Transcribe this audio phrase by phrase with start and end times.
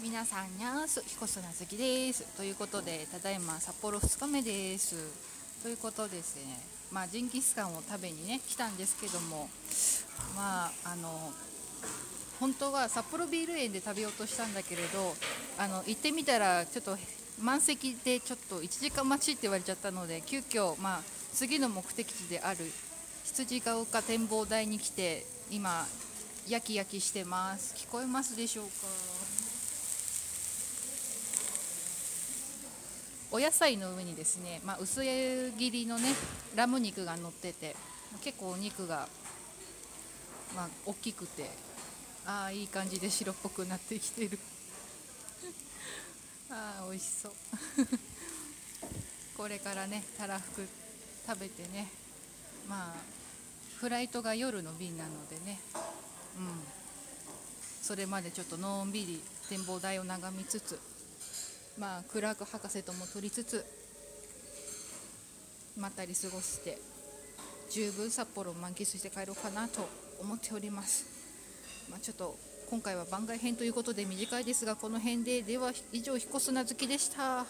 [0.00, 2.24] 皆さんにゃーす彦砂好きです。
[2.36, 4.96] ということでただいま札幌2日目です。
[5.62, 6.42] ということですね。
[6.92, 9.48] まあジンギスカンを食べにね来たんですけども。
[10.36, 11.32] まああの
[12.40, 15.14] 本当は札幌ビール園で食べようとしたんだけれど
[15.58, 16.98] あの行ってみたらちょっと
[17.40, 21.00] 満席でちょっと1時間待ちって言われちゃったので急遽まあ
[21.32, 22.58] 次の目的地である
[23.24, 25.86] 羊ヶ丘展望台に来て今
[26.48, 27.74] やきやきしてます。
[27.76, 28.72] 聞こえますでしょうか？
[33.34, 36.04] お野菜の上にですね、まあ、薄切りのね
[36.54, 37.74] ラム肉が乗ってて
[38.22, 39.08] 結構お肉が、
[40.54, 41.50] まあ、大きくて
[42.24, 44.38] ああいい感じで白っぽくなってきてる。
[46.48, 47.32] ああ美味しそう。
[49.36, 50.68] これからねたらふく
[51.26, 51.90] 食べてね
[52.68, 55.58] まあフライトが夜の便なのでね
[56.38, 56.62] うん。
[57.82, 60.78] それまでちょっとのんびり展望台を眺めつつ
[61.78, 63.64] まあクラーク博士とも取りつつ
[65.76, 66.78] まったり過ごして
[67.70, 69.88] 十分札幌を満喫して帰ろうかなと
[70.20, 71.14] 思っております
[71.90, 72.36] まあ、ちょっと
[72.70, 77.46] 今回は番外編ということで短いですがこの辺ででは以上彦砂好きでした。